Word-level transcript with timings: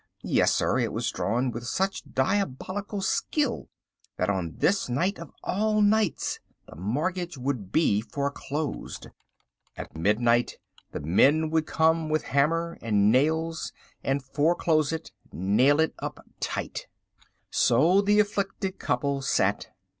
Yes, 0.23 0.51
sir, 0.51 0.79
it 0.79 0.91
was 0.91 1.11
drawn 1.11 1.51
with 1.51 1.67
such 1.67 2.11
diabolical 2.11 3.01
skill 3.01 3.69
that 4.17 4.31
on 4.31 4.55
this 4.57 4.89
night 4.89 5.19
of 5.19 5.29
all 5.43 5.79
nights 5.83 6.39
the 6.67 6.75
mortgage 6.75 7.37
would 7.37 7.71
be 7.71 8.01
foreclosed. 8.01 9.09
At 9.77 9.95
midnight 9.95 10.57
the 10.91 11.01
men 11.01 11.51
would 11.51 11.67
come 11.67 12.09
with 12.09 12.23
hammer 12.23 12.79
and 12.81 13.11
nails 13.11 13.73
and 14.03 14.23
foreclose 14.23 14.91
it, 14.91 15.11
nail 15.31 15.79
it 15.79 15.93
up 15.99 16.25
tight. 16.39 16.87
So 17.51 18.01
the 18.01 18.19
afflicted 18.19 18.79
couple 18.79 19.21
sat. 19.21 19.67